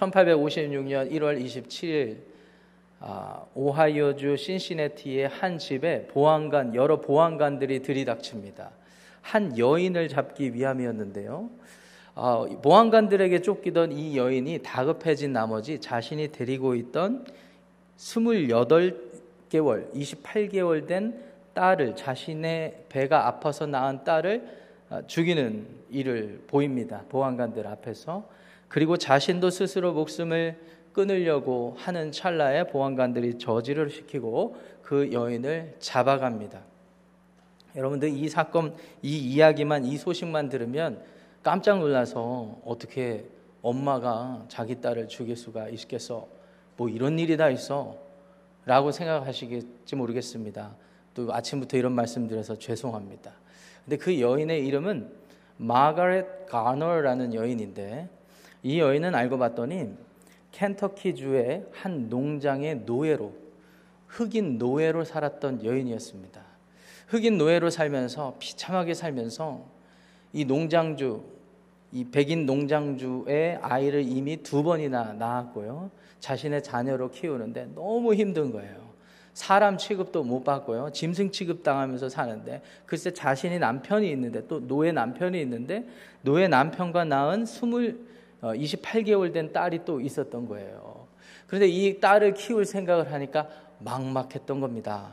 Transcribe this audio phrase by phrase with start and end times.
[0.00, 2.16] 1856년 1월 27일
[3.00, 8.70] 아, 오하이오주 신시내티의 한 집에 보안관 여러 보안관들이 들이닥칩니다.
[9.22, 11.48] 한 여인을 잡기 위함이었는데요.
[12.14, 17.24] 아, 보안관들에게 쫓기던 이 여인이 다급해진 나머지 자신이 데리고 있던
[17.96, 21.22] 28개월, 28개월 된
[21.54, 24.60] 딸을 자신의 배가 아파서 낳은 딸을
[24.90, 27.04] 아, 죽이는 일을 보입니다.
[27.08, 28.39] 보안관들 앞에서
[28.70, 30.56] 그리고 자신도 스스로 목숨을
[30.92, 36.60] 끊으려고 하는 찰나에 보안관들이 저지를 시키고 그 여인을 잡아갑니다.
[37.74, 41.02] 여러분들 이 사건, 이 이야기만, 이 소식만 들으면
[41.42, 43.26] 깜짝 놀라서 어떻게
[43.60, 46.28] 엄마가 자기 딸을 죽일 수가 있겠어?
[46.76, 47.96] 뭐 이런 일이 다 있어?
[48.66, 50.76] 라고 생각하시겠지 모르겠습니다.
[51.14, 53.32] 또 아침부터 이런 말씀 드려서 죄송합니다.
[53.84, 55.10] 근데 그 여인의 이름은
[55.56, 58.19] 마가렛 가너라는 여인인데
[58.62, 59.94] 이 여인은 알고 봤더니
[60.52, 63.32] 켄터키주의 한 농장의 노예로
[64.06, 66.42] 흑인 노예로 살았던 여인이었습니다.
[67.08, 69.64] 흑인 노예로 살면서 비참하게 살면서
[70.32, 71.22] 이 농장주
[71.92, 75.90] 이 백인 농장주의 아이를 이미 두 번이나 낳았고요.
[76.20, 78.90] 자신의 자녀로 키우는데 너무 힘든 거예요.
[79.32, 80.90] 사람 취급도 못 받고요.
[80.92, 85.86] 짐승 취급 당하면서 사는데 글쎄 자신이 남편이 있는데 또 노예 남편이 있는데
[86.22, 88.06] 노예 남편과 낳은 스물
[88.42, 91.06] 28개월 어, 된 딸이 또 있었던 거예요.
[91.46, 93.48] 그런데 이 딸을 키울 생각을 하니까
[93.80, 95.08] 막막했던 겁니다.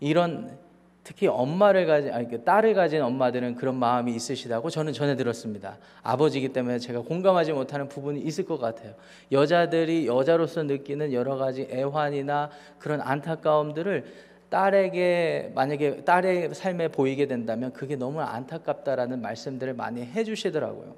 [0.00, 0.58] 이런
[1.04, 5.76] 특히 엄마를 가진 아니 그 딸을 가진 엄마들은 그런 마음이 있으시다고 저는 전해 들었습니다.
[6.02, 8.94] 아버지이기 때문에 제가 공감하지 못하는 부분이 있을 것 같아요.
[9.30, 14.04] 여자들이 여자로서 느끼는 여러 가지 애환이나 그런 안타까움들을
[14.48, 20.94] 딸에게 만약에 딸의 삶에 보이게 된다면 그게 너무 안타깝다라는 말씀들을 많이 해 주시더라고요.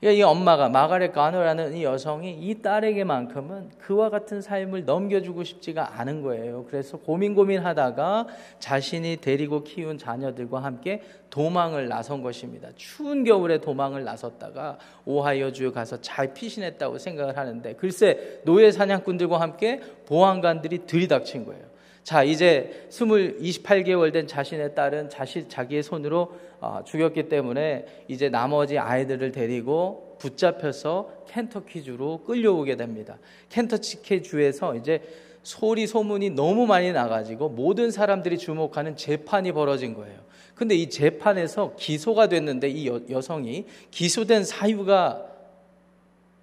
[0.00, 6.22] 그러니까 이 엄마가 마가렛 가노라는 이 여성이 이 딸에게만큼은 그와 같은 삶을 넘겨주고 싶지가 않은
[6.22, 6.64] 거예요.
[6.68, 8.28] 그래서 고민 고민하다가
[8.60, 12.68] 자신이 데리고 키운 자녀들과 함께 도망을 나선 것입니다.
[12.76, 19.80] 추운 겨울에 도망을 나섰다가 오하이오 주에 가서 잘 피신했다고 생각을 하는데 글쎄 노예 사냥꾼들과 함께
[20.06, 21.77] 보안관들이 들이닥친 거예요.
[22.02, 28.78] 자, 이제 20, 28개월 된 자신의 딸은 자신, 자기의 손으로 어, 죽였기 때문에 이제 나머지
[28.78, 33.18] 아이들을 데리고 붙잡혀서 켄터키주로 끌려오게 됩니다.
[33.50, 35.02] 켄터키주에서 이제
[35.42, 40.18] 소리 소문이 너무 많이 나가지고 모든 사람들이 주목하는 재판이 벌어진 거예요.
[40.54, 45.24] 근데 이 재판에서 기소가 됐는데 이 여, 여성이 기소된 사유가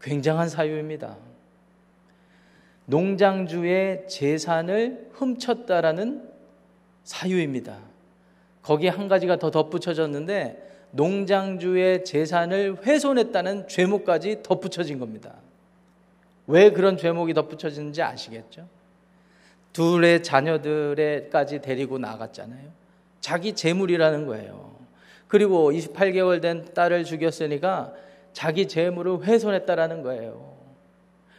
[0.02, 1.18] 굉장한 사유입니다.
[2.86, 6.30] 농장주의 재산을 훔쳤다라는
[7.04, 7.80] 사유입니다.
[8.62, 15.34] 거기에 한 가지가 더 덧붙여졌는데 농장주의 재산을 훼손했다는 죄목까지 덧붙여진 겁니다.
[16.48, 18.68] 왜 그런 죄목이 덧붙여지는지 아시겠죠?
[19.74, 22.70] 둘의 자녀들에까지 데리고 나갔잖아요.
[23.20, 24.76] 자기 재물이라는 거예요.
[25.28, 27.94] 그리고 28개월 된 딸을 죽였으니까
[28.32, 30.56] 자기 재물을 훼손했다라는 거예요.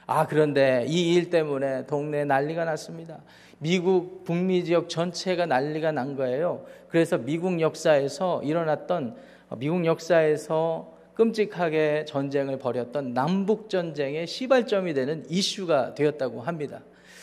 [0.07, 3.19] 아, 그런데 이 일 때문에 동네에 난리가 났습니다.
[3.59, 6.65] 미국 북미 지역 전체가 난리가 난 거예요.
[6.89, 9.17] 그래서 미국 역사에서 일어났던
[9.57, 16.81] 미국 역사에서 끔찍하게 전쟁을 벌였던 남북 전쟁의 시발점이 되는 이슈가 되었다고 합니다.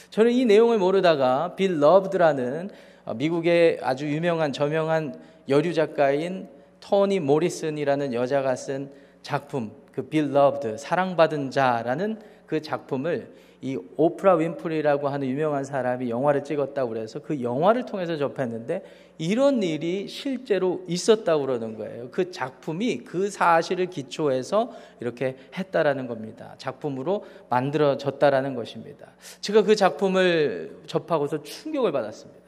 [0.09, 2.69] 저는 이 내용을 모르다가 Beloved라는
[3.15, 5.15] 미국의 아주 유명한 저명한
[5.49, 6.47] 여류 작가인
[6.79, 8.89] 토니 모리슨이라는 여자가 쓴
[9.21, 12.19] 작품 그 Beloved 사랑받은 자라는
[12.53, 18.83] 그 작품을 이 오프라 윈프리라고 하는 유명한 사람이 영화를 찍었다고 그래서 그 영화를 통해서 접했는데
[19.17, 22.09] 이런 일이 실제로 있었다고 그러는 거예요.
[22.11, 26.53] 그 작품이 그 사실을 기초해서 이렇게 했다라는 겁니다.
[26.59, 29.07] 작품으로 만들어졌다라는 것입니다.
[29.41, 32.42] 제가 그 작품을 접하고서 충격을 받았습니다.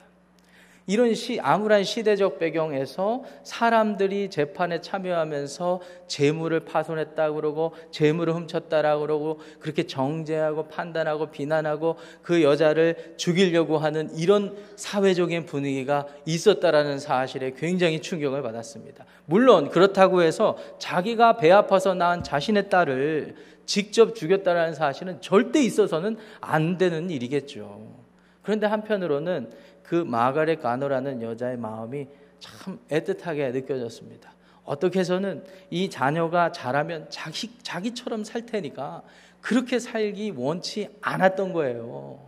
[0.87, 9.87] 이런 시, 암울한 시대적 배경에서 사람들이 재판에 참여하면서 재물을 파손했다 그러고 재물을 훔쳤다라 그러고 그렇게
[9.87, 19.05] 정죄하고 판단하고 비난하고 그 여자를 죽이려고 하는 이런 사회적인 분위기가 있었다라는 사실에 굉장히 충격을 받았습니다.
[19.25, 23.35] 물론 그렇다고 해서 자기가 배 아파서 낳은 자신의 딸을
[23.65, 28.05] 직접 죽였다라는 사실은 절대 있어서는 안 되는 일이겠죠.
[28.43, 29.49] 그런데 한편으로는
[29.87, 32.07] 그 마가렛 가노라는 여자의 마음이
[32.39, 34.33] 참 애틋하게 느껴졌습니다.
[34.63, 39.03] 어떻게 해서는 이 자녀가 자라면 자기, 자기처럼 살 테니까
[39.41, 42.19] 그렇게 살기 원치 않았던 거예요.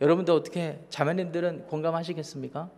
[0.00, 2.68] 여러분들 어떻게 자매님들은 공감하시겠습니까?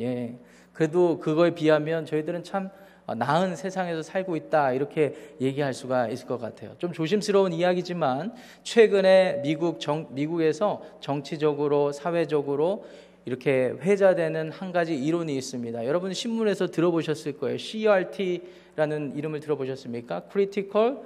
[0.00, 0.36] 예.
[0.72, 2.70] 그래도 그거에 비하면 저희들은 참
[3.06, 6.74] 어, 나은 세상에서 살고 있다 이렇게 얘기할 수가 있을 것 같아요.
[6.78, 12.84] 좀 조심스러운 이야기지만 최근에 미국 정, 미국에서 정치적으로 사회적으로
[13.26, 15.86] 이렇게 회자되는 한 가지 이론이 있습니다.
[15.86, 17.56] 여러분 신문에서 들어보셨을 거예요.
[17.58, 20.24] CRT라는 이름을 들어보셨습니까?
[20.30, 20.98] Critical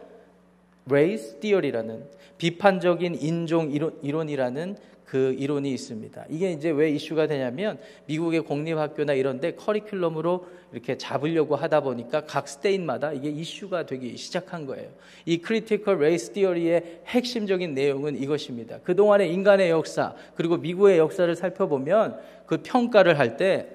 [0.86, 2.04] Race Theory라는
[2.38, 4.76] 비판적인 인종 이론, 이라는
[5.08, 6.26] 그 이론이 있습니다.
[6.28, 13.14] 이게 이제 왜 이슈가 되냐면 미국의 공립학교나 이런데 커리큘럼으로 이렇게 잡으려고 하다 보니까 각 state마다
[13.14, 14.90] 이게 이슈가 되기 시작한 거예요.
[15.24, 18.80] 이 Critical Race Theory의 핵심적인 내용은 이것입니다.
[18.80, 23.68] 그동안의 인간의 역사 그리고 미국의 역사를 살펴보면 그 평가를 할 때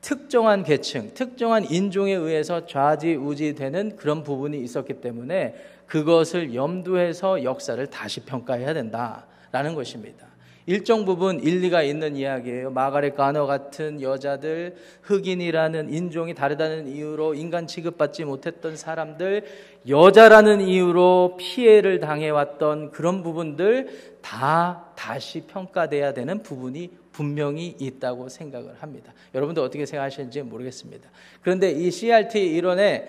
[0.00, 5.54] 특정한 계층, 특정한 인종에 의해서 좌지우지되는 그런 부분이 있었기 때문에
[5.86, 10.29] 그것을 염두해서 역사를 다시 평가해야 된다라는 것입니다.
[10.70, 12.70] 일정 부분 일리가 있는 이야기예요.
[12.70, 19.42] 마가렛 가너 같은 여자들, 흑인이라는 인종이 다르다는 이유로 인간 취급받지 못했던 사람들,
[19.88, 29.12] 여자라는 이유로 피해를 당해왔던 그런 부분들 다 다시 평가돼야 되는 부분이 분명히 있다고 생각을 합니다.
[29.34, 31.10] 여러분들 어떻게 생각하시는지 모르겠습니다.
[31.42, 33.08] 그런데 이 CRT 이론에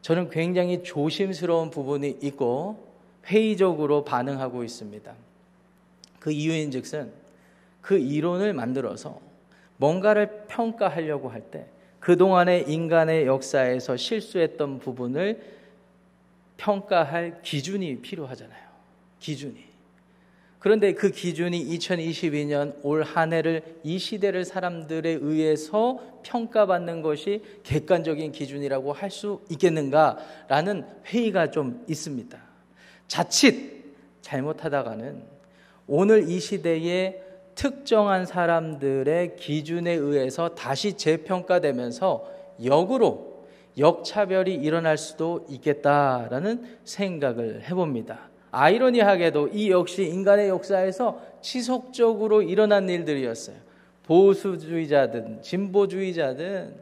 [0.00, 2.88] 저는 굉장히 조심스러운 부분이 있고
[3.26, 5.14] 회의적으로 반응하고 있습니다.
[6.22, 7.10] 그 이유인즉슨
[7.80, 9.20] 그 이론을 만들어서
[9.76, 11.66] 뭔가를 평가하려고 할 때
[11.98, 15.40] 그동안의 인간의 역사에서 실수했던 부분을
[16.56, 18.68] 평가할 기준이 필요하잖아요.
[19.18, 19.64] 기준이.
[20.60, 28.92] 그런데 그 기준이 2022년 올 한 해를 이 시대를 사람들에 의해서 평가받는 것이 객관적인 기준이라고
[28.92, 32.38] 할 수 있겠는가라는 회의가 좀 있습니다.
[33.08, 33.84] 자칫
[34.20, 35.41] 잘못하다가는
[35.86, 37.22] 오늘 이 시대에
[37.54, 42.24] 특정한 사람들의 기준에 의해서 다시 재평가되면서
[42.64, 43.44] 역으로
[43.78, 48.30] 역차별이 일어날 수도 있겠다라는 생각을 해봅니다.
[48.50, 53.56] 아이러니하게도 이 역시 인간의 역사에서 지속적으로 일어난 일들이었어요.
[54.04, 56.74] 보수주의자든 진보주의자든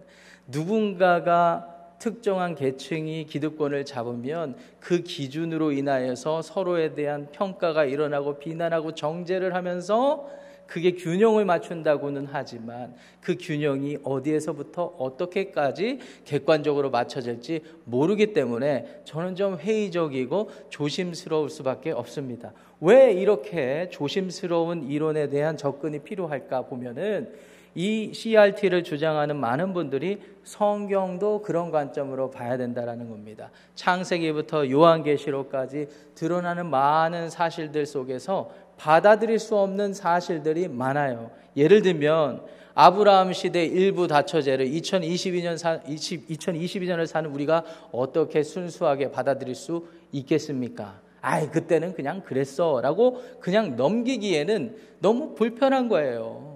[0.48, 10.26] 누군가가 특정한 계층이 기득권을 잡으면 그 기준으로 인하여서 서로에 대한 평가가 일어나고 비난하고 정죄를 하면서
[10.66, 20.50] 그게 균형을 맞춘다고는 하지만 그 균형이 어디에서부터 어떻게까지 객관적으로 맞춰질지 모르기 때문에 저는 좀 회의적이고
[20.70, 22.52] 조심스러울 수밖에 없습니다.
[22.80, 27.32] 왜 이렇게 조심스러운 이론에 대한 접근이 필요할까 보면은
[27.74, 33.50] 이 CRT를 주장하는 많은 분들이 성경도 그런 관점으로 봐야 된다라는 겁니다.
[33.74, 41.30] 창세기부터 요한계시록까지 드러나는 많은 사실들 속에서 받아들일 수 없는 사실들이 많아요.
[41.56, 42.42] 예를 들면
[42.74, 51.00] 아브라함 시대 일부 다처제를 2022년 사, 20, 2022년을 사는 우리가 어떻게 순수하게 받아들일 수 있겠습니까?
[51.20, 56.49] 아이 그때는 그냥 그랬어라고 그냥 넘기기에는 너무 불편한 거예요.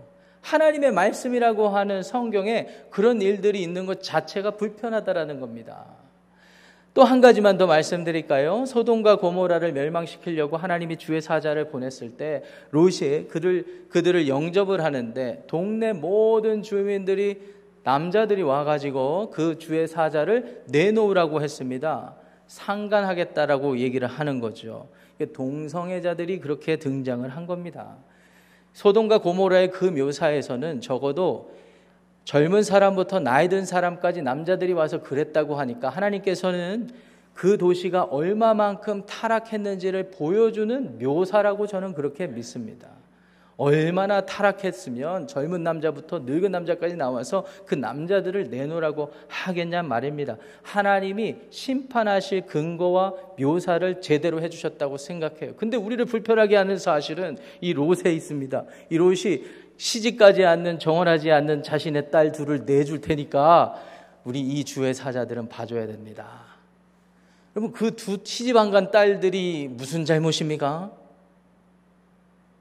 [0.45, 5.87] 하나님의 말씀이라고 하는 성경에 그런 일들이 있는 것 자체가 불편하다라는 겁니다.
[6.93, 8.67] 또 한 가지만 더 말씀드릴까요?
[8.67, 16.63] 소돔과 고모라를 멸망시키려고 하나님이 주의 사자를 보냈을 때 롯이 그들 그들을 영접을 하는데 동네 모든
[16.63, 17.41] 주민들이
[17.83, 22.15] 남자들이 와가지고 그 주의 사자를 내놓으라고 했습니다.
[22.47, 24.89] 상관하겠다라고 얘기를 하는 거죠.
[25.33, 27.97] 동성애자들이 그렇게 등장을 한 겁니다.
[28.75, 31.55] 소돔과 고모라의 그 묘사에서는 적어도
[32.25, 36.91] 젊은 사람부터 나이 든 사람까지 남자들이 와서 그랬다고 하니까 하나님께서는
[37.33, 42.89] 그 도시가 얼마만큼 타락했는지를 보여주는 묘사라고 저는 그렇게 믿습니다.
[43.57, 50.37] 얼마나 타락했으면 젊은 남자부터 늙은 남자까지 나와서 그 남자들을 내놓으라고 하겠냐 말입니다.
[50.63, 55.55] 하나님이 심판하실 근거와 묘사를 제대로 해주셨다고 생각해요.
[55.57, 58.65] 근데 우리를 불편하게 하는 사실은 이 롯에 있습니다.
[58.91, 59.45] 이 롯이
[59.77, 63.75] 시집가지 않는 정원하지 않는 자신의 딸 둘을 내줄 테니까
[64.25, 66.45] 우리 이 주의 사자들은 봐줘야 됩니다.
[67.57, 71.04] 여러분 그 두 시집 안 간 딸들이 무슨 잘못입니까?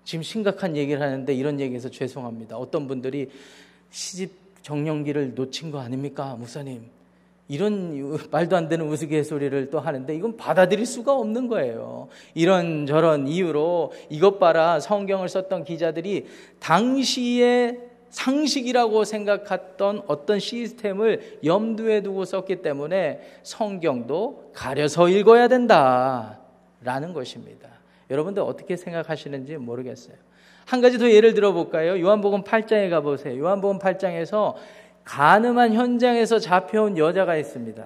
[0.03, 2.57] 지금 심각한 얘기를 하는데 이런 얘기해서 죄송합니다.
[2.57, 3.29] 어떤 분들이
[3.89, 4.31] 시집
[4.61, 6.83] 정년기를 놓친 거 아닙니까, 목사님?
[7.47, 12.07] 이런 말도 안 되는 우스갯소리를 또 하는데 이건 받아들일 수가 없는 거예요.
[12.33, 16.27] 이런 저런 이유로 이것 봐라 성경을 썼던 기자들이
[16.59, 17.77] 당시에
[18.09, 27.69] 상식이라고 생각했던 어떤 시스템을 염두에 두고 썼기 때문에 성경도 가려서 읽어야 된다라는 것입니다.
[28.09, 30.15] 여러분들 어떻게 생각하시는지 모르겠어요.
[30.65, 31.99] 한 가지 더 예를 들어 볼까요?
[31.99, 33.37] 요한복음 8장에 가 보세요.
[33.37, 34.55] 요한복음 8장에서
[35.03, 37.85] 가늠한 현장에서 잡혀온 여자가 있습니다.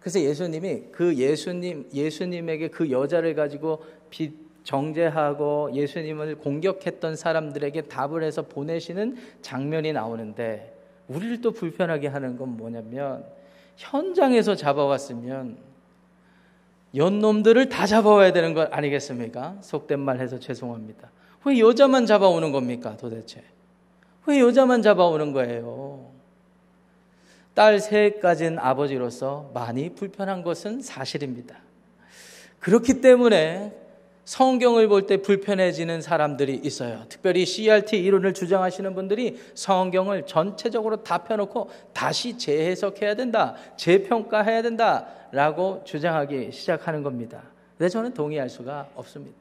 [0.00, 4.32] 그래서 예수님이 그 예수님 예수님에게 그 여자를 가지고 비,
[4.64, 10.74] 정죄하고 예수님을 공격했던 사람들에게 답을 해서 보내시는 장면이 나오는데
[11.08, 13.24] 우리를 또 불편하게 하는 건 뭐냐면
[13.76, 15.56] 현장에서 잡아왔으면
[16.94, 19.56] 연놈들을 다 잡아와야 되는 것 아니겠습니까?
[19.60, 21.10] 속된 말 해서 죄송합니다.
[21.44, 23.42] 왜 여자만 잡아오는 겁니까 도대체?
[24.26, 26.10] 왜 여자만 잡아오는 거예요?
[27.54, 31.56] 딸 셋 가진 아버지로서 많이 불편한 것은 사실입니다.
[32.58, 33.79] 그렇기 때문에
[34.30, 37.02] 성경을 볼 때 불편해지는 사람들이 있어요.
[37.08, 46.52] 특별히 CRT 이론을 주장하시는 분들이 성경을 전체적으로 다 펴놓고 다시 재해석해야 된다, 재평가해야 된다라고 주장하기
[46.52, 47.42] 시작하는 겁니다.
[47.76, 49.36] 근데 저는 동의할 수가 없습니다.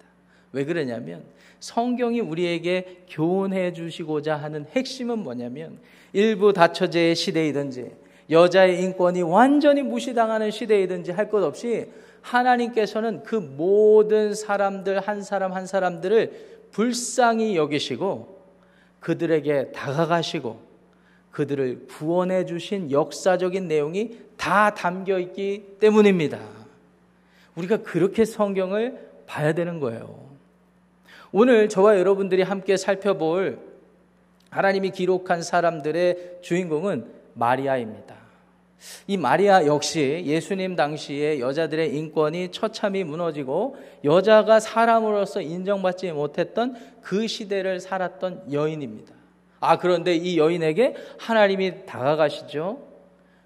[0.54, 1.22] 왜 그러냐면
[1.60, 5.78] 성경이 우리에게 교훈해 주시고자 하는 핵심은 뭐냐면
[6.14, 7.92] 일부 다처제의 시대이든지
[8.30, 15.66] 여자의 인권이 완전히 무시당하는 시대이든지 할 것 없이 하나님께서는 그 모든 사람들 한 사람 한
[15.66, 18.40] 사람들을 불쌍히 여기시고
[19.00, 20.60] 그들에게 다가가시고
[21.32, 26.40] 그들을 구원해 주신 역사적인 내용이 다 담겨 있기 때문입니다.
[27.56, 30.30] 우리가 그렇게 성경을 봐야 되는 거예요.
[31.32, 33.60] 오늘 저와 여러분들이 함께 살펴볼
[34.50, 37.06] 하나님이 기록한 사람들의 주인공은
[37.36, 38.19] 마리아입니다.
[39.08, 47.80] 이 마리아 역시 예수님 당시에 여자들의 인권이 처참히 무너지고 여자가 사람으로서 인정받지 못했던 그 시대를
[47.80, 49.14] 살았던 여인입니다.
[49.60, 52.88] 아, 그런데 이 여인에게 하나님이 다가가시죠.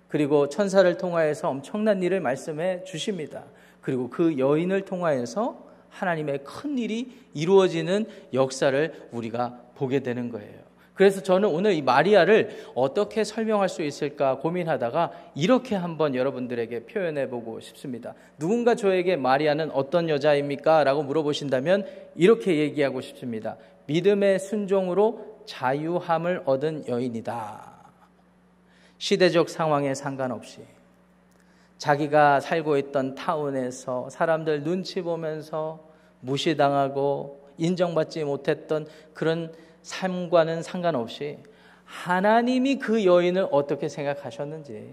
[0.08, 3.46] 그리고 천사를 통하여서 엄청난 일을 말씀해 주십니다.
[3.82, 10.63] 그리고 그 여인을 통하여서 하나님의 큰 일이 이루어지는 역사를 우리가 보게 되는 거예요.
[10.94, 17.60] 그래서 저는 오늘 이 마리아를 어떻게 설명할 수 있을까 고민하다가 이렇게 한번 여러분들에게 표현해 보고
[17.60, 18.14] 싶습니다.
[18.38, 20.84] 누군가 저에게 마리아는 어떤 여자입니까?
[20.84, 21.86] 라고 물어보신다면
[22.16, 23.58] 이렇게 얘기하고 싶습니다.
[23.88, 27.74] 믿음의 순종으로 자유함을 얻은 여인이다.
[29.00, 30.62] 시대적 상황에 상관없이
[31.78, 35.80] 자기가 살고 있던 타운에서 사람들 눈치 보면서
[36.22, 39.52] 무시당하고 인정받지 못했던 그런
[39.84, 41.38] 삶과는 상관없이
[41.86, 44.90] 하나님이 그 여인을 어떻게 생각하셨는지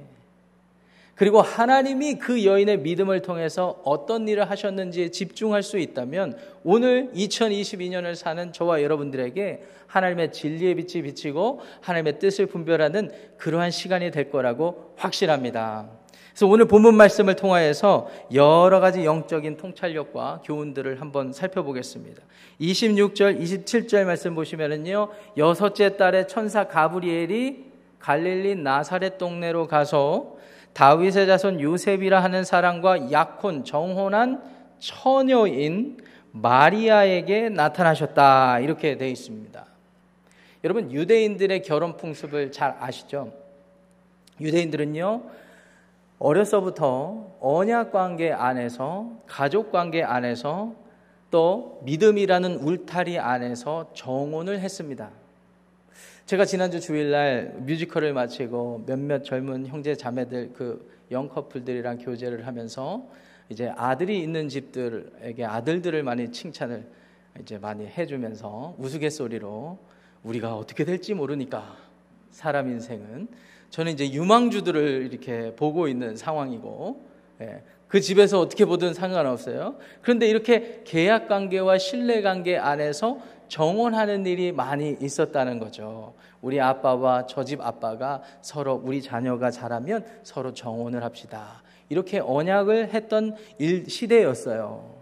[1.14, 8.52] 그리고 하나님이 그 여인의 믿음을 통해서 어떤 일을 하셨는지에 집중할 수 있다면 오늘 2022년을 사는
[8.52, 15.99] 저와 여러분들에게 하나님의 진리의 빛이 비치고 하나님의 뜻을 분별하는 그러한 시간이 될 거라고 확신합니다.
[16.30, 22.22] 그래서 오늘 본문 말씀을 통하여서 여러 가지 영적인 통찰력과 교훈들을 한번 살펴보겠습니다.
[22.60, 30.36] 26절, 27절 말씀 보시면은요, 여섯째 딸의 천사 가브리엘이 갈릴리 나사렛 동네로 가서
[30.72, 34.42] 다윗의 자손 요셉이라 하는 사람과 약혼, 정혼한
[34.78, 35.98] 처녀인
[36.32, 38.60] 마리아에게 나타나셨다.
[38.60, 39.66] 이렇게 되어 있습니다.
[40.62, 43.32] 여러분, 유대인들의 결혼 풍습을 잘 아시죠?
[44.40, 45.22] 유대인들은요,
[46.20, 50.74] 어려서부터 언약 관계 안에서 가족 관계 안에서
[51.32, 55.10] 또 믿음이라는 울타리 안에서 정혼을 했습니다.
[56.26, 63.02] 제가 지난주 주일날 뮤지컬을 마치고 몇몇 젊은 형제 자매들 그 영 커플들이랑 교제를 하면서
[63.48, 66.86] 이제 아들이 있는 집들에게 아들들을 많이 칭찬을
[67.40, 69.78] 이제 많이 해주면서 우스갯소리로
[70.22, 71.76] 우리가 어떻게 될지 모르니까
[72.30, 73.28] 사람 인생은
[73.70, 77.00] 저는 이제 유망주들을 이렇게 보고 있는 상황이고
[77.42, 79.76] 예, 그 집에서 어떻게 보든 상관없어요.
[80.02, 86.14] 그런데 이렇게 계약 관계와 신뢰 관계 안에서 정원하는 일이 많이 있었다는 거죠.
[86.40, 91.62] 우리 아빠와 저 집 아빠가 서로 우리 자녀가 자라면 서로 정원을 합시다.
[91.88, 95.00] 이렇게 언약을 했던 일 시대였어요.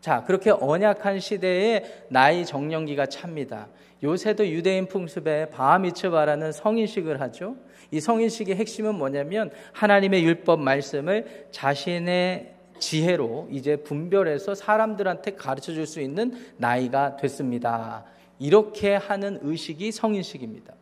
[0.00, 3.68] 자, 그렇게 언약한 시대에 나이 정령기가 찹니다.
[4.02, 7.56] 요새도 유대인 풍습에 바하미츠바라는 성인식을 하죠.
[7.90, 16.00] 이 성인식의 핵심은 뭐냐면 하나님의 율법 말씀을 자신의 지혜로 이제 분별해서 사람들한테 가르쳐 줄 수
[16.00, 18.04] 있는 나이가 됐습니다.
[18.38, 20.74] 이렇게 하는 의식이 성인식입니다.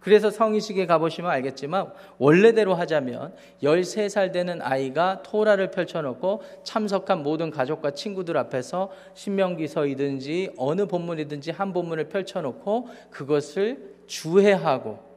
[0.00, 8.36] 그래서 성인식에 가보시면 알겠지만 원래대로 하자면 13살 되는 아이가 토라를 펼쳐놓고 참석한 모든 가족과 친구들
[8.36, 15.07] 앞에서 신명기서이든지 어느 본문이든지 한 본문을 펼쳐놓고 그것을 주해하고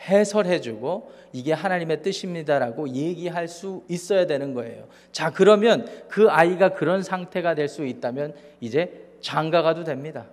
[0.00, 4.84] 해설해주고 이게 하나님의 뜻입니다라고 얘기할 수 있어야 되는 거예요.
[5.12, 10.26] 자, 그러면 그 아이가 그런 상태가 될 수 있다면 이제 장가 가도 됩니다.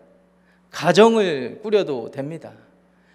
[0.72, 2.54] 가정을 꾸려도 됩니다.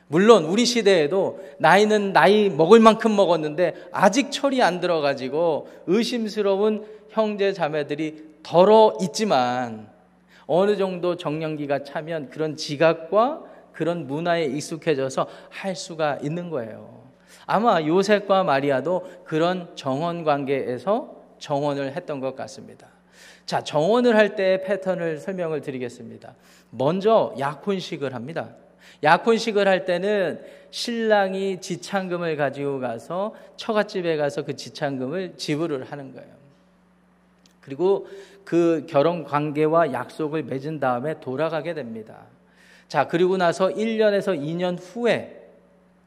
[0.07, 8.33] 물론 우리 시대에도 나이는 나이 먹을 만큼 먹었는데 아직 철이 안 들어가지고 의심스러운 형제 자매들이
[8.43, 9.89] 덜어 있지만
[10.47, 13.43] 어느 정도 정년기가 차면 그런 지각과
[13.73, 17.03] 그런 문화에 익숙해져서 할 수가 있는 거예요.
[17.47, 22.87] 아마 요셉과 마리아도 그런 정원 관계에서 정원을 했던 것 같습니다.
[23.47, 26.35] 자, 정원을 할 때 패턴을 설명을 드리겠습니다.
[26.71, 28.51] 먼저 약혼식을 합니다.
[29.03, 36.31] 약혼식을 할 때는 신랑이 지창금을 가지고 가서 처갓집에 가서 그 지창금을 지불을 하는 거예요.
[37.61, 38.07] 그리고
[38.45, 42.27] 그 결혼 관계와 약속을 맺은 다음에 돌아가게 됩니다.
[42.93, 45.49] 자, 그리고 나서 1년에서 2년 후에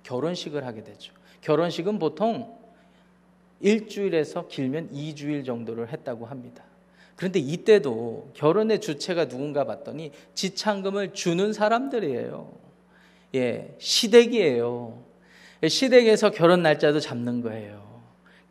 [0.04, 1.13] 결혼식을 하게 되죠.
[1.42, 2.60] 결혼식은 보통
[3.60, 6.63] 일주일에서 길면 2주일 정도를 했다고 합니다.
[7.15, 12.51] 그런데 이때도 결혼의 주체가 누군가 봤더니 지창금을 주는 사람들이에요.
[13.34, 15.04] 예, 시댁이에요.
[15.68, 18.04] 시댁에서 결혼 날짜도 잡는 거예요.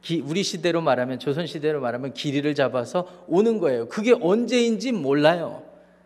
[0.02, 3.86] 기, 우리 시대로 말하면 조선 시대로 말하면 길이를 잡아서 오는 거예요.
[3.86, 5.62] 그게 언제인지 몰라요.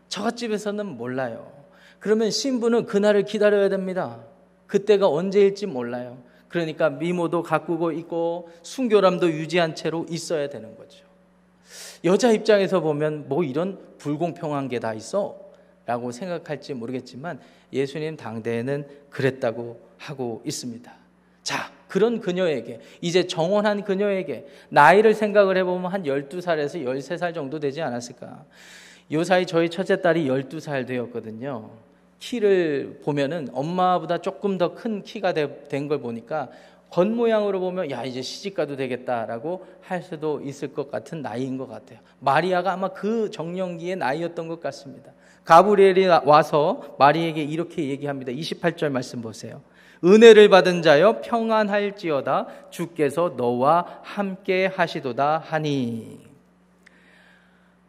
[0.08, 1.57] 처갓집에서는 몰라요.
[1.98, 4.20] 그러면 신부는 그날을 기다려야 됩니다.
[4.66, 6.22] 그때가 언제일지 몰라요.
[6.48, 11.04] 그러니까 미모도 가꾸고 있고 순교람도 유지한 채로 있어야 되는 거죠.
[12.04, 15.48] 여자 입장에서 보면 뭐 이런 불공평한 게 다 있어?
[15.84, 17.40] 라고 생각할지 모르겠지만
[17.72, 20.92] 예수님 당대에는 그랬다고 하고 있습니다.
[21.42, 28.44] 자, 그런 그녀에게, 이제 정혼한 그녀에게 나이를 생각을 해보면 한 12살에서 13살 정도 되지 않았을까.
[29.12, 31.70] 요 사이 저희 첫째 딸이 12살 되었거든요.
[32.18, 36.48] 키를 보면은 엄마보다 조금 더 큰 키가 된 걸 보니까
[36.90, 41.98] 겉모양으로 보면 야 이제 시집가도 되겠다라고 할 수도 있을 것 같은 나이인 것 같아요.
[42.18, 45.12] 마리아가 아마 그 정년기의 나이였던 것 같습니다.
[45.44, 48.32] 가브리엘이 와서 마리에게 이렇게 얘기합니다.
[48.32, 49.60] 28절 말씀 보세요.
[50.04, 56.27] 은혜를 받은 자여 평안할지어다 주께서 너와 함께 하시도다 하니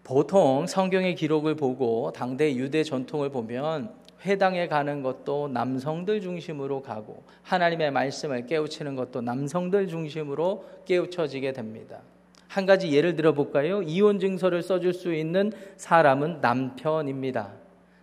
[0.10, 3.94] 보통 성경의 기록을 보고 당대 유대 전통을 보면
[4.26, 12.00] 회당에 가는 것도 남성들 중심으로 가고 하나님의 말씀을 깨우치는 것도 남성들 중심으로 깨우쳐지게 됩니다.
[12.48, 13.84] 한 가지 예를 들어 볼까요?
[13.84, 17.54] 이혼 증서를 써줄 수 있는 사람은 남편입니다.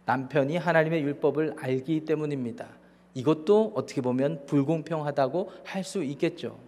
[0.05, 2.69] 남편이 하나님의 율법을 알기 때문입니다.
[3.15, 6.66] 이것도 어떻게 보면 불공평하다고 할 수 있겠죠.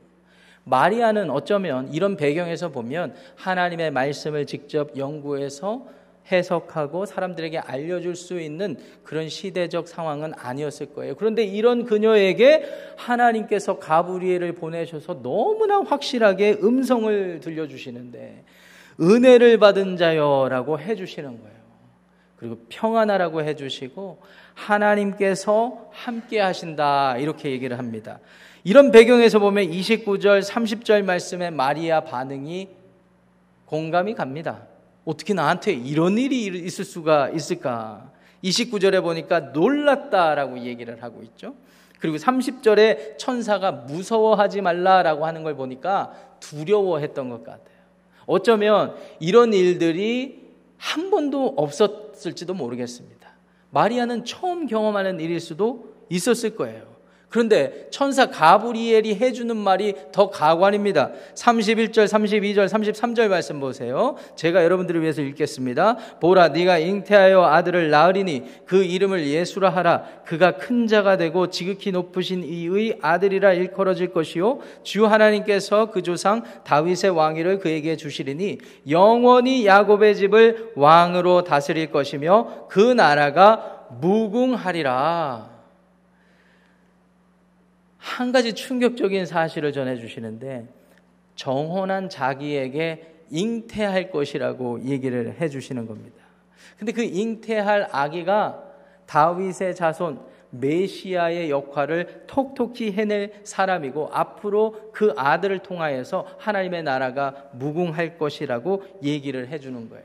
[0.68, 5.86] 마리아는 어쩌면 이런 배경에서 보면 하나님의 말씀을 직접 연구해서
[6.30, 11.16] 해석하고 사람들에게 알려줄 수 있는 그런 시대적 상황은 아니었을 거예요.
[11.16, 12.64] 그런데 이런 그녀에게
[12.96, 18.44] 하나님께서 가브리엘을 보내셔서 너무나 확실하게 음성을 들려주시는데
[19.00, 21.58] 은혜를 받은 자여라고 해주시는 거예요.
[22.36, 24.20] 그리고 평안하라고 해주시고
[24.54, 28.20] 하나님께서 함께 하신다 이렇게 얘기를 합니다.
[28.68, 32.68] 이런 배경에서 보면 29절, 30절 말씀에 마리아 반응이
[33.64, 34.66] 공감이 갑니다.
[35.06, 38.12] 어떻게 나한테 이런 일이 있을 수가 있을까?
[38.44, 41.54] 29절에 보니까 놀랐다라고 얘기를 하고 있죠.
[41.98, 47.78] 그리고 30절에 천사가 무서워하지 말라라고 하는 걸 보니까 두려워했던 것 같아요.
[48.26, 53.30] 어쩌면 이런 일들이 한 번도 없었을지도 모르겠습니다.
[53.70, 56.87] 마리아는 처음 경험하는 일일 수도 있었을 거예요.
[57.28, 61.10] 그런데 천사 가브리엘이 해주는 말이 더 가관입니다.
[61.34, 64.16] 31절, 32절, 33절 말씀 보세요.
[64.34, 65.96] 제가 여러분들을 위해서 읽겠습니다.
[66.20, 70.04] 보라, 네가 잉태하여 아들을 낳으리니 그 이름을 예수라 하라.
[70.24, 74.60] 그가 큰 자가 되고 지극히 높으신 이의 아들이라 일컬어질 것이요.
[74.82, 82.80] 주 하나님께서 그 조상 다윗의 왕위를 그에게 주시리니 영원히 야곱의 집을 왕으로 다스릴 것이며 그
[82.80, 85.57] 나라가 무궁하리라.
[87.98, 90.66] 한 가지 충격적인 사실을 전해주시는데
[91.34, 96.16] 정혼한 자기에게 잉태할 것이라고 얘기를 해주시는 겁니다.
[96.78, 98.64] 근데 그 잉태할 아기가
[99.06, 108.82] 다윗의 자손 메시아의 역할을 톡톡히 해낼 사람이고 앞으로 그 아들을 통하여서 하나님의 나라가 무궁할 것이라고
[109.02, 110.04] 얘기를 해주는 거예요.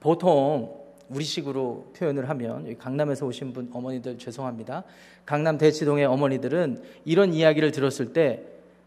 [0.00, 4.84] 보통 우리식으로 표현을 하면 강남에서 오신 분 어머니들 죄송합니다.
[5.24, 8.42] 강남 대치동의 어머니들은 이런 이야기를 들었을 때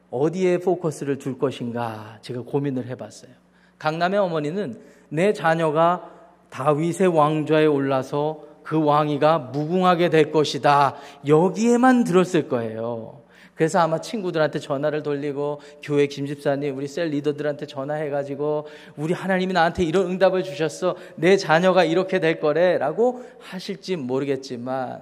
[0.10, 3.32] 어디에 포커스를 둘 것인가 제가 고민을 해봤어요.
[3.80, 6.12] 강남의 어머니는 내 자녀가
[6.49, 10.95] 다윗의 왕좌에 올라서 그 왕위가 무궁하게 될 것이다.
[11.25, 13.21] 여기에만 들었을 거예요.
[13.57, 20.05] 그래서 아마 친구들한테 전화를 돌리고 교회 김집사님 우리 셀 리더들한테 전화해가지고 우리 하나님이 나한테 이런
[20.11, 25.01] 응답을 주셨어 내 자녀가 이렇게 될 거래 라고 하실지 모르겠지만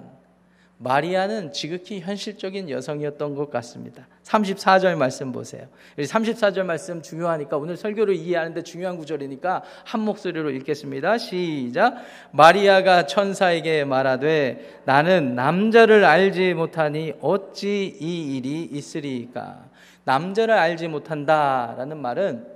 [0.78, 4.06] 마리아는 지극히 현실적인 여성이었던 것 같습니다.
[4.26, 5.68] 34절 말씀 보세요.
[5.96, 11.16] 34절 말씀 중요하니까 오늘 설교를 이해하는데 중요한 구절이니까 한 목소리로 읽겠습니다.
[11.18, 11.94] 시작.
[12.32, 19.64] 마리아가 천사에게 말하되 나는 남자를 알지 못하니 어찌 이 일이 있으리까?
[20.04, 22.46] 남자를 알지 못한다라는 말은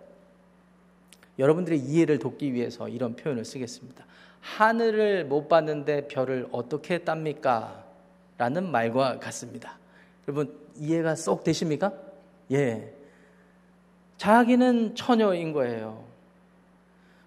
[1.38, 4.04] 여러분들의 이해를 돕기 위해서 이런 표현을 쓰겠습니다.
[4.40, 7.84] 하늘을 못 봤는데 별을 어떻게 땁니까?
[8.38, 9.78] 라는 말과 같습니다.
[10.26, 11.92] 여러분, 이해가 쏙 되십니까?
[12.50, 12.92] 예.
[14.16, 16.04] 자기는 처녀인 거예요.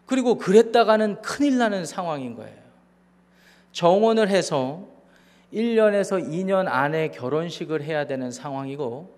[0.05, 2.57] 그리고 그랬다가는 큰일 나는 상황인 거예요.
[3.71, 4.85] 정원을 해서
[5.53, 9.09] 1년에서 2년 안에 결혼식을 해야 되는 상황이고,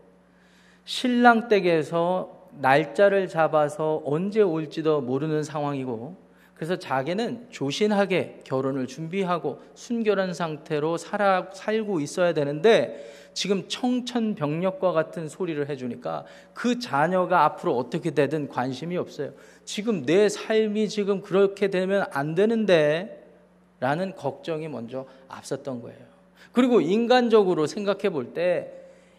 [0.85, 6.15] 신랑 댁에서 날짜를 잡아서 언제 올지도 모르는 상황이고,
[6.55, 15.69] 그래서 자기는 조신하게 결혼을 준비하고 순결한 상태로 살아, 살고 있어야 되는데 지금 청천벽력과 같은 소리를
[15.69, 19.31] 해주니까 그 자녀가 앞으로 어떻게 되든 관심이 없어요.
[19.65, 23.27] 지금 내 삶이 지금 그렇게 되면 안 되는데
[23.79, 25.99] 라는 걱정이 먼저 앞섰던 거예요.
[26.53, 28.71] 그리고 인간적으로 생각해 볼 때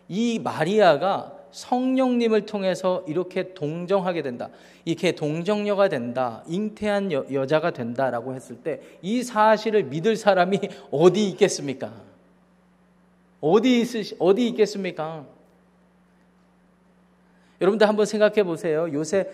[0.09, 4.51] 이 마리아가 성령님을 통해서 이렇게 동정하게 된다.
[4.85, 6.45] 이렇게 동정녀가 된다.
[6.47, 11.93] 잉태한 여, 여자가 된다라고 했을 때 이 사실을 믿을 사람이 어디 있겠습니까?
[13.41, 15.27] 어디 있으 어디 있겠습니까?
[17.61, 18.89] 여러분들 한번 생각해 보세요.
[18.93, 19.29] 요새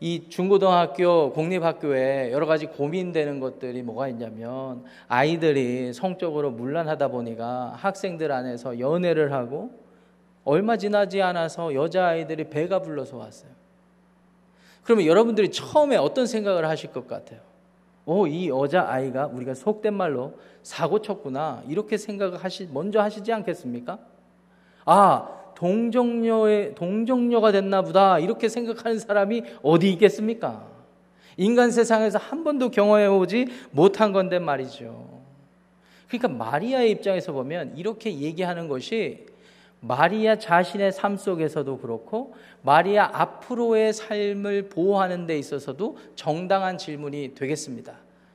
[0.00, 8.78] 이 중고등학교 공립학교에 여러 가지 고민되는 것들이 뭐가 있냐면 아이들이 성적으로 문란하다 보니까 학생들 안에서
[8.78, 9.70] 연애를 하고
[10.44, 13.50] 얼마 지나지 않아서 여자아이들이 배가 불러서 왔어요.
[14.84, 17.40] 그러면 여러분들이 처음에 어떤 생각을 하실 것 같아요?
[18.10, 21.62] 오, 이 여자아이가 우리가 속된 말로 사고 쳤구나.
[21.68, 23.98] 이렇게 생각을 하시, 먼저 하시지 않겠습니까?
[24.86, 28.18] 아, 동정녀의, 동정녀가 됐나 보다.
[28.18, 30.66] 이렇게 생각하는 사람이 어디 있겠습니까?
[31.36, 35.06] 인간 세상에서 한 번도 경험해 보지 못한 건데 말이죠.
[36.08, 39.26] 그러니까 마리아의 입장에서 보면 이렇게 얘기하는 것이
[39.80, 47.94] 마리아 자신의 삶 속에서도 그렇고 마리아 앞으로의 삶을 보호하는 데 있어서도 정당한 질문이 되겠습니다.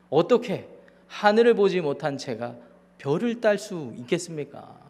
[0.10, 0.68] 어떻게
[1.08, 2.56] 하늘을 보지 못한 제가
[2.98, 4.84] 별을 딸 수 있겠습니까?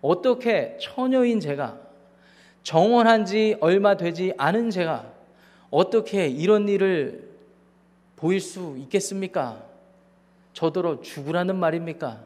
[0.00, 1.78] 어떻게 처녀인 제가
[2.62, 5.12] 정원한 지 얼마 되지 않은 제가
[5.70, 7.28] 어떻게 이런 일을
[8.16, 9.62] 보일 수 있겠습니까?
[10.54, 12.20] 저더러 죽으라는 말입니까?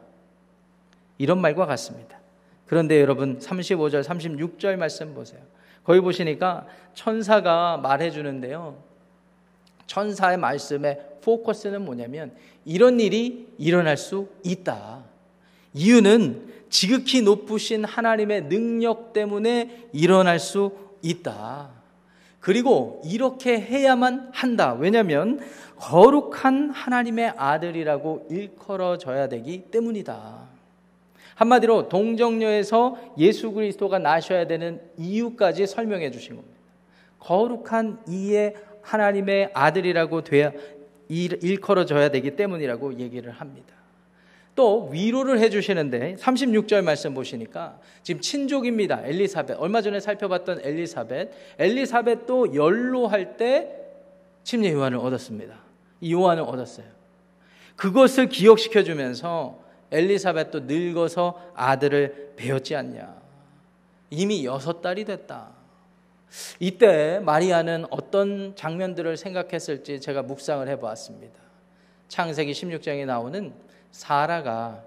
[1.17, 2.22] 이런 말과 같습니다.
[2.65, 5.41] 그런데 여러분 35절, 36절 말씀 보세요.
[5.83, 8.77] 거기 보시니까 천사가 말해 주는데요.
[9.87, 12.31] 천사의 말씀의 포커스는 뭐냐면
[12.65, 15.03] 이런 일이 일어날 수 있다.
[15.73, 20.71] 이유는 지극히 높으신 하나님의 능력 때문에 일어날 수
[21.01, 21.69] 있다.
[22.39, 24.73] 그리고 이렇게 해야만 한다.
[24.73, 25.39] 왜냐하면
[25.77, 30.42] 거룩한 하나님의 아들이라고 일컬어져야 되기 때문이다.
[31.35, 36.57] 한마디로 동정녀에서 예수 그리스도가 나셔야 되는 이유까지 설명해 주신 겁니다.
[37.19, 40.51] 거룩한 이의 하나님의 아들이라고 돼야
[41.07, 43.73] 일컬어져야 되기 때문이라고 얘기를 합니다.
[44.55, 49.01] 또 위로를 해주시는데 36절 말씀 보시니까 지금 친족입니다.
[49.03, 53.79] 엘리사벳 얼마 전에 살펴봤던 엘리사벳 엘리사벳도 연로할 때
[54.43, 55.55] 침례 요한을 얻었습니다.
[56.01, 56.85] 이 요한을 얻었어요.
[57.75, 63.21] 그것을 기억시켜 주면서 엘리사벳도 늙어서 아들을 배웠지 않냐.
[64.09, 65.49] 이미 여섯 달이 됐다.
[66.59, 71.39] 이때 마리아는 어떤 장면들을 생각했을지 제가 묵상을 해보았습니다.
[72.07, 73.53] 창세기 16장에 나오는
[73.91, 74.83] 사라가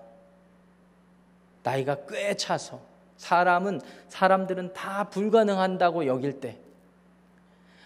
[1.63, 2.81] 나이가 꽤 차서
[3.17, 6.59] 사람은 사람들은 다 불가능한다고 여길 때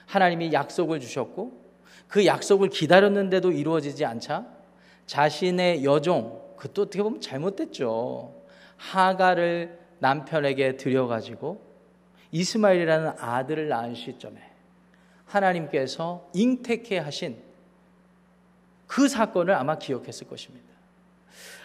[0.07, 1.61] 하나님이 약속을 주셨고
[2.09, 4.47] 그 약속을 기다렸는데도 이루어지지 않자
[5.07, 8.35] 자신의 여종 그것도 어떻게 보면 잘못됐죠.
[8.77, 11.61] 하가를 남편에게 들여가지고
[12.33, 14.41] 이스마엘이라는 아들을 낳은 시점에
[15.25, 17.37] 하나님께서 잉태케 하신
[18.87, 20.67] 그 사건을 아마 기억했을 것입니다.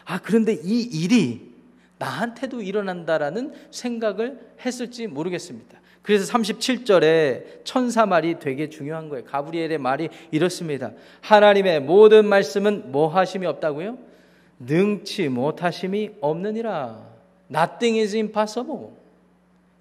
[0.05, 1.53] 아, 그런데 이 일이
[1.97, 5.79] 나한테도 일어난다라는 생각을 했을지 모르겠습니다.
[6.03, 9.25] 그래서 37절에 천사 말이 되게 중요한 거예요.
[9.25, 10.91] 가브리엘의 말이 이렇습니다.
[11.21, 14.14] 하나님의 모든 말씀은 뭐 하심이 없다고요?
[14.59, 17.05] 능치 못하심이 없느니라.
[17.49, 18.91] Nothing is impossible.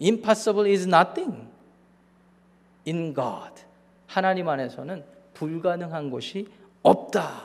[0.01, 1.49] Impossible is nothing.
[2.87, 3.63] In God.
[4.07, 6.49] 하나님 안에서는 불가능한 것이
[6.83, 7.43] 없다.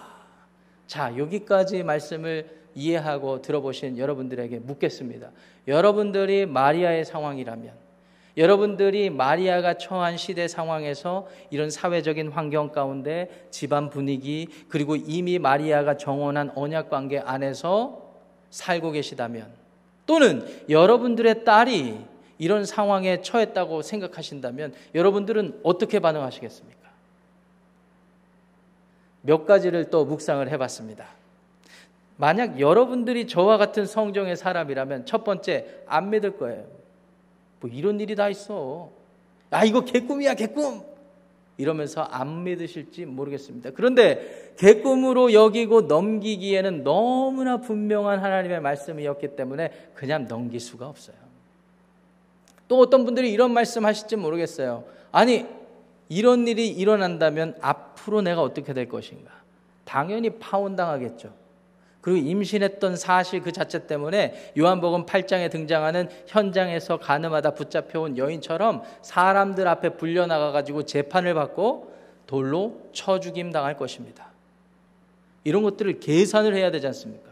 [0.87, 5.31] 자, 여기까지 말씀을 이해하고 들어보신 여러분들에게 묻겠습니다.
[5.67, 7.73] 여러분들이 마리아의 상황이라면,
[8.37, 16.51] 여러분들이 마리아가 처한 시대 상황에서 이런 사회적인 환경 가운데 집안 분위기, 그리고 이미 마리아가 정원한
[16.55, 18.09] 언약 관계 안에서
[18.49, 19.47] 살고 계시다면,
[20.05, 21.99] 또는 여러분들의 딸이
[22.37, 26.79] 이런 상황에 처했다고 생각하신다면, 여러분들은 어떻게 반응하시겠습니까?
[29.21, 31.05] 몇 가지를 또 묵상을 해봤습니다.
[32.15, 36.78] 만약 여러분들이 저와 같은 성정의 사람이라면 첫 번째 안 믿을 거예요.
[37.59, 38.89] 뭐 이런 일이 다 있어.
[39.49, 40.83] 아 이거 개꿈이야 개꿈.
[41.57, 43.71] 이러면서 안 믿으실지 모르겠습니다.
[43.71, 51.17] 그런데 개꿈으로 여기고 넘기기에는 너무나 분명한 하나님의 말씀이었기 때문에 그냥 넘길 수가 없어요.
[52.69, 54.85] 또 어떤 분들이 이런 말씀 하실지 모르겠어요.
[55.11, 55.45] 아니
[56.07, 59.29] 이런 일이 일어난다면 앞으로 내가 어떻게 될 것인가?
[59.83, 61.33] 당연히 파혼당하겠죠.
[62.01, 69.89] 그리고 임신했던 사실 그 자체 때문에 요한복음 8장에 등장하는 현장에서 가늠하다 붙잡혀온 여인처럼 사람들 앞에
[69.89, 71.93] 불려나가 가지고 재판을 받고
[72.25, 74.27] 돌로 쳐 죽임 당할 것입니다.
[75.43, 77.29] 이런 것들을 계산을 해야 되지 않습니까?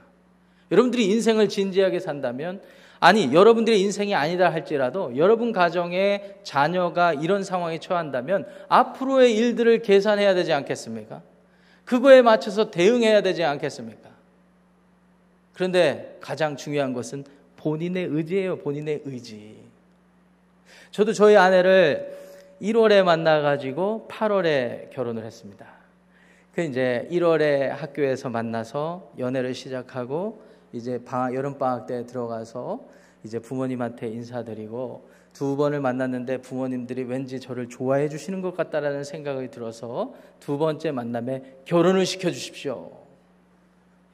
[0.72, 2.62] 여러분들이 인생을 진지하게 산다면
[3.00, 10.52] 아니, 여러분들의 인생이 아니다 할지라도 여러분 가정의 자녀가 이런 상황에 처한다면 앞으로의 일들을 계산해야 되지
[10.54, 11.22] 않겠습니까?
[11.86, 14.10] 그거에 맞춰서 대응해야 되지 않겠습니까?
[15.58, 17.24] 그런데 가장 중요한 것은
[17.56, 19.58] 본인의 의지예요, 본인의 의지.
[20.92, 22.16] 저도 저희 아내를
[22.62, 25.66] 1월에 만나가지고 8월에 결혼을 했습니다.
[26.54, 30.44] 그 이제 1월에 학교에서 만나서 연애를 시작하고
[30.74, 32.86] 이제 방학, 여름방학 때 들어가서
[33.24, 40.14] 이제 부모님한테 인사드리고 두 번을 만났는데 부모님들이 왠지 저를 좋아해 주시는 것 같다라는 생각이 들어서
[40.40, 42.92] 두 번째 만남에 결혼을 시켜 주십시오.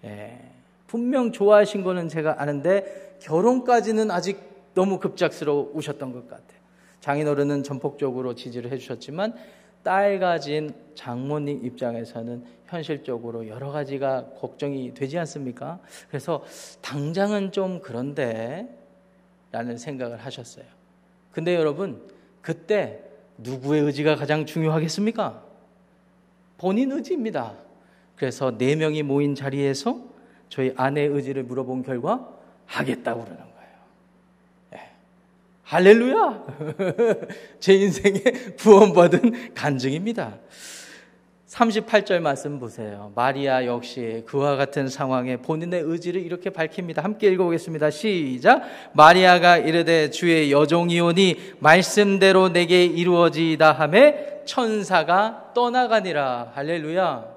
[0.05, 0.53] 예.
[0.93, 4.37] 분명 좋아하신 거는 제가 아는데 결혼까지는 아직
[4.75, 6.59] 너무 급작스러우셨던 것 같아요.
[6.99, 9.33] 장인어른은 전폭적으로 지지를 해주셨지만
[9.81, 15.79] 딸 가진 장모님 입장에서는 현실적으로 여러 가지가 걱정이 되지 않습니까?
[16.09, 16.43] 그래서
[16.81, 18.67] 당장은 좀 그런데
[19.51, 20.65] 라는 생각을 하셨어요.
[21.31, 22.07] 근데 여러분,
[22.39, 23.03] 그때
[23.39, 25.43] 누구의 의지가 가장 중요하겠습니까?
[26.59, 27.55] 본인 의지입니다.
[28.15, 30.12] 그래서 네 명이 모인 자리에서
[30.53, 32.29] 저희 아내의 의지를 물어본 결과
[32.67, 33.71] 하겠다고 그러는 거예요.
[34.69, 34.91] 네.
[35.63, 36.45] 할렐루야!
[37.59, 38.19] 제 인생에
[38.59, 40.35] 구원받은 간증입니다.
[41.47, 43.11] 38절 말씀 보세요.
[43.15, 47.03] 마리아 역시 그와 같은 상황에 본인의 의지를 이렇게 밝힙니다.
[47.03, 47.89] 함께 읽어보겠습니다.
[47.89, 48.61] 시작.
[48.93, 56.51] 마리아가 이르되 주의 여종이오니 말씀대로 내게 이루어지다 함에 천사가 떠나가니라.
[56.53, 57.32] 할렐루야.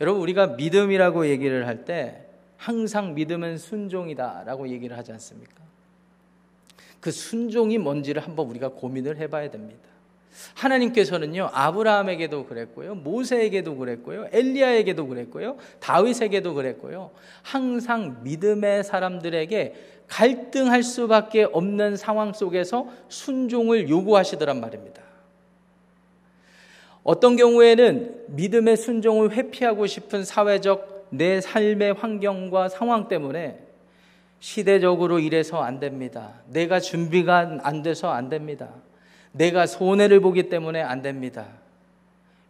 [0.00, 2.24] 여러분 우리가 믿음이라고 얘기를 할 때
[2.56, 5.62] 항상 믿음은 순종이다라고 얘기를 하지 않습니까?
[7.00, 9.82] 그 순종이 뭔지를 한번 우리가 고민을 해봐야 됩니다.
[10.54, 17.10] 하나님께서는요, 아브라함에게도 그랬고요, 모세에게도 그랬고요, 엘리야에게도 그랬고요, 다윗에게도 그랬고요,
[17.42, 19.74] 항상 믿음의 사람들에게
[20.08, 25.02] 갈등할 수밖에 없는 상황 속에서 순종을 요구하시더란 말입니다.
[27.04, 33.58] 어떤 경우에는 믿음의 순종을 회피하고 싶은 사회적 내 삶의 환경과 상황 때문에
[34.40, 36.32] 시대적으로 이래서 안 됩니다.
[36.48, 38.70] 내가 준비가 안 돼서 안 됩니다.
[39.32, 41.46] 내가 손해를 보기 때문에 안 됩니다.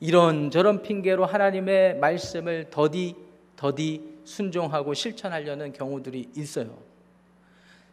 [0.00, 3.16] 이런저런 핑계로 하나님의 말씀을 더디
[3.56, 6.76] 더디 순종하고 실천하려는 경우들이 있어요.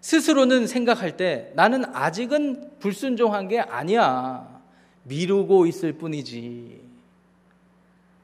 [0.02, 4.61] 스스로는 생각할 때 나는 아직은 불순종한 게 아니야.
[5.04, 6.82] 미루고 있을 뿐이지.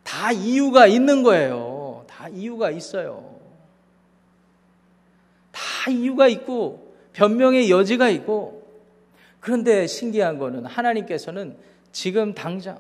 [0.04, 2.06] 다 이유가 있는 거예요.
[2.08, 3.36] 다 이유가 있어요.
[5.52, 8.68] 다 이유가 있고 변명의 여지가 있고
[9.40, 11.58] 그런데 신기한 거는 하나님께서는
[11.92, 12.80] 지금 당장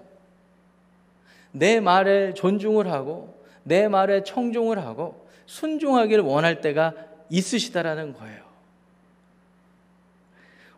[1.51, 6.93] 내 말에 존중을 하고 내 말에 청중을 하고 순종하기를 원할 때가
[7.29, 8.46] 있으시다라는 거예요.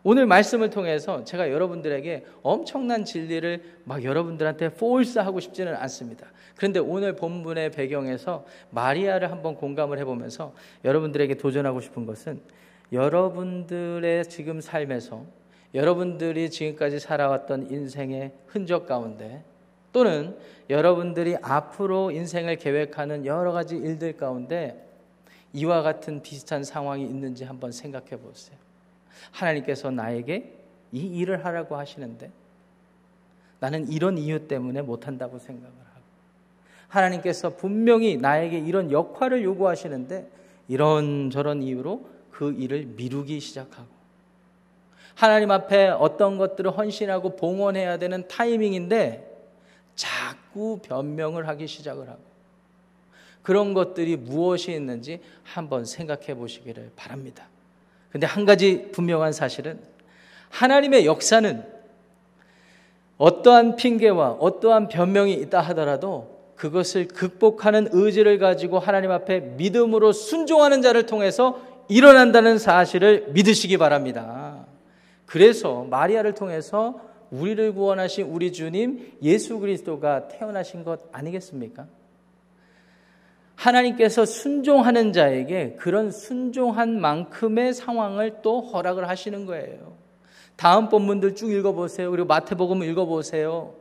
[0.02, 6.26] 오늘 말씀을 통해서 제가 여러분들에게 엄청난 진리를 막 여러분들한테 포스 하고 싶지는 않습니다.
[6.56, 12.40] 그런데 오늘 본문의 배경에서 마리아를 한번 공감을 해보면서 여러분들에게 도전하고 싶은 것은
[12.92, 15.24] 여러분들의 지금 삶에서
[15.74, 19.44] 여러분들이 지금까지 살아왔던 인생의 흔적 가운데
[19.92, 20.36] 또는
[20.68, 24.86] 여러분들이 앞으로 인생을 계획하는 여러 가지 일들 가운데
[25.52, 28.69] 이와 같은 비슷한 상황이 있는지 한번 생각해 보세요.
[29.32, 30.56] 하나님께서 나에게
[30.92, 32.30] 이 일을 하라고 하시는데
[33.60, 36.00] 나는 이런 이유 때문에 못한다고 생각을 하고
[36.88, 40.28] 하나님께서 분명히 나에게 이런 역할을 요구하시는데
[40.68, 44.00] 이런저런 이유로 그 일을 미루기 시작하고
[45.14, 49.26] 하나님 앞에 어떤 것들을 헌신하고 봉헌해야 되는 타이밍인데
[49.94, 52.30] 자꾸 변명을 하기 시작을 하고
[53.42, 57.48] 그런 것들이 무엇이 있는지 한번 생각해 보시기를 바랍니다.
[58.10, 59.78] 근데 한 가지 분명한 사실은
[60.50, 61.64] 하나님의 역사는
[63.18, 71.06] 어떠한 핑계와 어떠한 변명이 있다 하더라도 그것을 극복하는 의지를 가지고 하나님 앞에 믿음으로 순종하는 자를
[71.06, 74.66] 통해서 일어난다는 사실을 믿으시기 바랍니다.
[75.26, 81.86] 그래서 마리아를 통해서 우리를 구원하신 우리 주님 예수 그리스도가 태어나신 것 아니겠습니까?
[83.60, 89.92] 하나님께서 순종하는 자에게 그런 순종한 만큼의 상황을 또 허락을 하시는 거예요.
[90.56, 92.10] 다음 본문들 쭉 읽어보세요.
[92.10, 93.74] 그리고 마태복음 읽어보세요.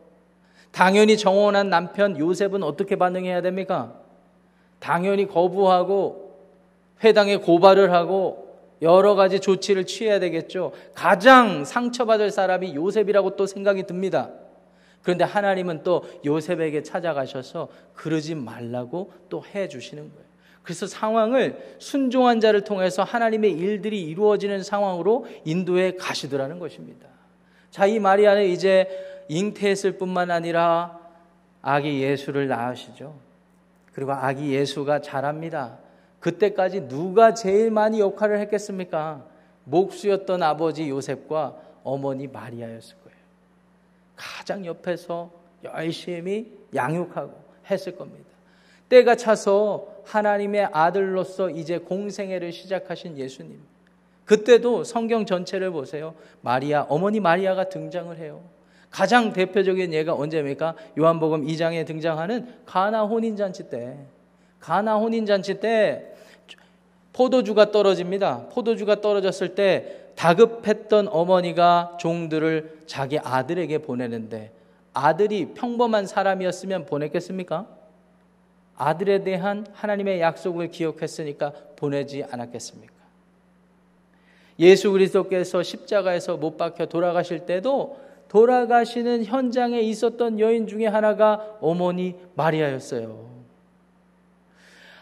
[0.71, 3.93] 당연히 정원한 남편 요셉은 어떻게 반응해야 됩니까?
[4.79, 6.35] 당연히 거부하고
[7.01, 8.49] 회당에 고발을 하고
[8.81, 10.73] 여러 가지 조치를 취해야 되겠죠.
[10.93, 14.29] 가장 상처받을 사람이 요셉이라고 또 생각이 듭니다.
[15.01, 20.29] 그런데 하나님은 또 요셉에게 찾아가셔서 그러지 말라고 또 해 주시는 거예요.
[20.63, 27.07] 그래서 상황을 순종한 자를 통해서 하나님의 일들이 이루어지는 상황으로 인도해 가시더라는 것입니다.
[27.71, 30.99] 자, 이 마리아는 이제 잉태했을 뿐만 아니라
[31.61, 33.15] 아기 예수를 낳으시죠.
[33.93, 35.79] 그리고 아기 예수가 자랍니다.
[36.19, 39.25] 그때까지 누가 제일 많이 역할을 했겠습니까?
[39.63, 42.98] 목수였던 아버지 요셉과 어머니 마리아였을 거예요.
[44.19, 45.31] 가장 옆에서
[45.63, 47.33] 열심히 양육하고
[47.71, 48.27] 했을 겁니다.
[48.89, 53.59] 때가 차서 하나님의 아들로서 이제 공생애를 시작하신 예수님.
[54.25, 56.15] 그때도 성경 전체를 보세요.
[56.41, 58.41] 마리아, 어머니 마리아가 등장을 해요.
[58.91, 60.75] 가장 대표적인 예가 언제입니까?
[60.97, 63.97] 요한복음 2장에 등장하는 가나 혼인잔치 때.
[64.59, 66.13] 가나 혼인잔치 때
[67.13, 68.49] 포도주가 떨어집니다.
[68.49, 74.51] 포도주가 떨어졌을 때 다급했던 어머니가 종들을 자기 아들에게 보내는데
[74.93, 77.65] 아들이 평범한 사람이었으면 보냈겠습니까?
[78.75, 82.93] 아들에 대한 하나님의 약속을 기억했으니까 보내지 않았겠습니까?
[84.59, 93.28] 예수 그리스도께서 십자가에서 못 박혀 돌아가실 때도 돌아가시는 현장에 있었던 여인 중에 하나가 어머니 마리아였어요.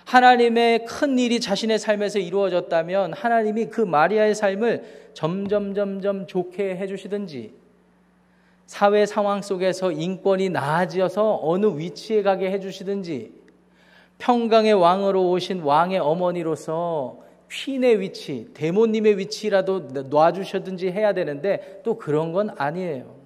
[0.08, 7.52] 하나님의 큰 일이 자신의 삶에서 이루어졌다면 하나님이 그 마리아의 삶을 점점 점점 좋게 해주시든지
[8.66, 13.34] 사회 상황 속에서 인권이 나아지어서 어느 위치에 가게 해주시든지
[14.18, 17.18] 평강의 왕으로 오신 왕의 어머니로서
[17.52, 23.17] 퀸의 위치, 대모님의 위치라도 놔주셨든지 해야 되는데 또 그런 건 아니에요.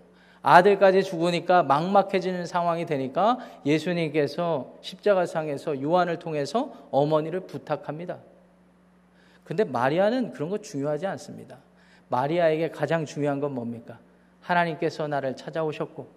[0.42, 8.18] 아들까지 죽으니까 막막해지는 상황이 되니까 예수님께서 십자가상에서 요한을 통해서 어머니를 부탁합니다.
[9.44, 11.58] 근데 마리아는 그런 거 중요하지 않습니다.
[12.10, 14.00] 마리아에게 가장 중요한 건 뭡니까?
[14.42, 16.08] 하나님께서 나를 찾아오셨고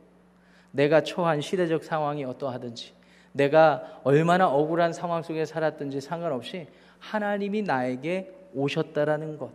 [0.71, 2.93] 내가 처한 시대적 상황이 어떠하든지
[3.33, 6.67] 내가 얼마나 억울한 상황 속에 살았든지 상관없이
[6.99, 9.51] 하나님이 나에게 오셨다라는 것.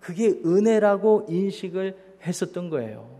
[0.00, 3.17] 그게 은혜라고 인식을 했었던 거예요.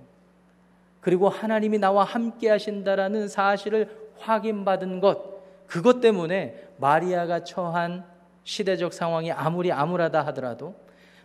[1.08, 8.04] 그리고 하나님이 나와 함께 하신다라는 사실을 확인받은 것, 그것 때문에 마리아가 처한
[8.44, 10.74] 시대적 상황이 아무리 암울하다 하더라도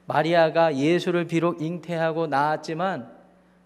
[0.06, 3.12] 마리아가 예수를 비록 잉태하고 낳았지만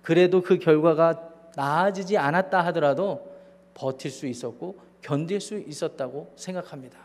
[0.02, 1.22] 그래도 그 결과가
[1.56, 3.32] 나아지지 않았다 하더라도
[3.76, 6.98] 버틸 수 있었고 견딜 수 있었다고 생각합니다.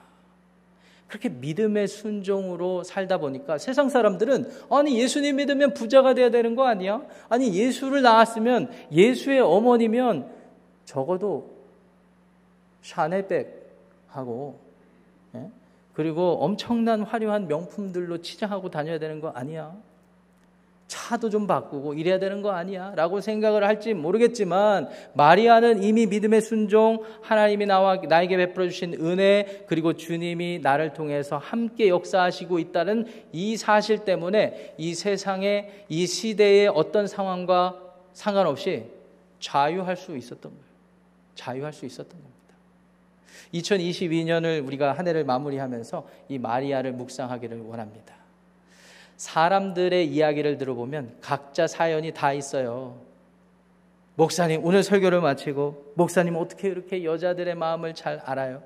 [1.08, 7.02] 그렇게 믿음의 순종으로 살다 보니까 세상 사람들은 아니 예수님 믿으면 부자가 돼야 되는 거 아니야?
[7.28, 10.30] 아니 예수를 낳았으면 예수의 어머니면
[10.84, 11.50] 적어도
[12.80, 13.62] 샤넬백
[14.08, 14.58] 하고
[15.34, 15.50] 예?
[15.92, 19.76] 그리고 엄청난 화려한 명품들로 치장하고 다녀야 되는 거 아니야?
[20.92, 22.92] 차도 좀 바꾸고 이래야 되는 거 아니야?
[22.94, 29.94] 라고 생각을 할지 모르겠지만 마리아는 이미 믿음의 순종, 하나님이 나와 나에게 베풀어 주신 은혜, 그리고
[29.94, 37.80] 주님이 나를 통해서 함께 역사하시고 있다는 이 사실 때문에 이 세상의 이 시대의 어떤 상황과
[38.12, 38.84] 상관없이
[39.40, 40.64] 자유할 수 있었던 거예요.
[41.34, 42.32] 자유할 수 있었던 겁니다.
[43.54, 48.21] 2022년을 우리가 한 해를 마무리하면서 이 마리아를 묵상하기를 원합니다.
[49.22, 52.98] 사람들의 이야기를 들어보면 각자 사연이 다 있어요.
[54.16, 58.64] 목사님, 오늘 설교를 마치고, 목사님, 어떻게 이렇게 여자들의 마음을 잘 알아요?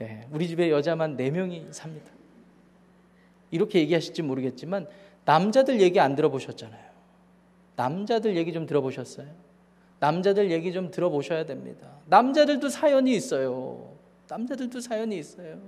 [0.00, 2.10] 예, 우리 집에 여자만 4명이 삽니다.
[3.50, 4.86] 이렇게 얘기하실지 모르겠지만,
[5.26, 6.88] 남자들 얘기 안 들어보셨잖아요.
[7.76, 9.28] 남자들 얘기 좀 들어보셨어요?
[10.00, 11.90] 남자들 얘기 좀 들어보셔야 됩니다.
[12.06, 13.92] 남자들도 사연이 있어요.
[14.30, 15.60] 남자들도 사연이 있어요.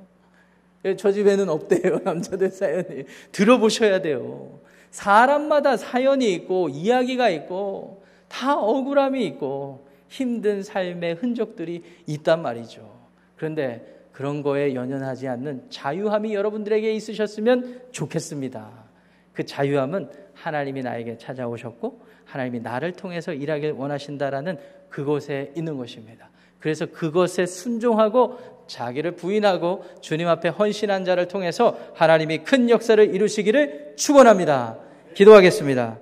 [0.85, 2.01] 예, 저 집에는 없대요.
[2.05, 3.05] 남자들 사연이.
[3.33, 4.61] 들어보셔야 돼요.
[4.91, 12.99] 사람마다 사연이 있고 이야기가 있고 다 억울함이 있고 힘든 삶의 흔적들이 있단 말이죠.
[13.37, 18.71] 그런데 그런 거에 연연하지 않는 자유함이 여러분들에게 있으셨으면 좋겠습니다.
[19.33, 24.59] 그 자유함은 하나님이 나에게 찾아오셨고 하나님이 나를 통해서 일하길 원하신다라는
[24.89, 26.29] 그곳에 있는 것입니다.
[26.59, 28.39] 그래서 그것에 순종하고
[28.71, 34.79] 자기를 부인하고 주님 앞에 헌신한 자를 통해서 하나님이 큰 역사를 이루시기를 축원합니다.
[35.15, 35.99] 기도하겠습니다.